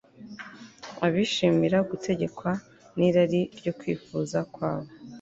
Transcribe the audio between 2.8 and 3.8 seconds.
n'irari ryo